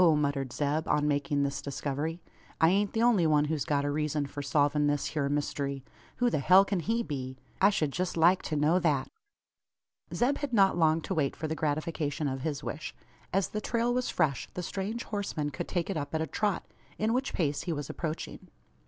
muttered 0.15 0.51
Zeb, 0.51 0.87
on 0.87 1.07
making 1.07 1.43
this 1.43 1.61
discovery; 1.61 2.23
"I 2.59 2.69
ain't 2.69 2.93
the 2.93 3.03
only 3.03 3.27
one 3.27 3.45
who's 3.45 3.63
got 3.65 3.85
a 3.85 3.89
reezun 3.91 4.25
for 4.27 4.41
solvin' 4.41 4.87
this 4.87 5.09
hyur 5.13 5.29
myst'ry! 5.29 5.83
Who 6.15 6.31
the 6.31 6.39
hell 6.39 6.65
kin 6.65 6.79
he 6.79 7.03
be? 7.03 7.37
I 7.61 7.69
shed 7.69 7.91
jest 7.91 8.17
like 8.17 8.41
to 8.49 8.55
know 8.55 8.79
that." 8.79 9.09
Zeb 10.11 10.39
had 10.39 10.53
not 10.53 10.75
long 10.75 11.01
to 11.01 11.13
wait 11.13 11.35
for 11.35 11.47
the 11.47 11.53
gratification 11.53 12.27
of 12.27 12.41
his 12.41 12.63
wish. 12.63 12.95
As 13.31 13.49
the 13.49 13.61
trail 13.61 13.93
was 13.93 14.09
fresh, 14.09 14.49
the 14.55 14.63
strange 14.63 15.03
horseman 15.03 15.51
could 15.51 15.67
take 15.67 15.87
it 15.87 15.97
up 15.97 16.15
at 16.15 16.21
a 16.21 16.25
trot 16.25 16.65
in 16.97 17.13
which 17.13 17.31
pace 17.35 17.61
he 17.61 17.71
was 17.71 17.87
approaching. 17.87 18.47